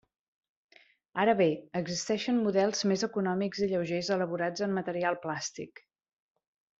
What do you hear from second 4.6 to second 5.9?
en material plàstic.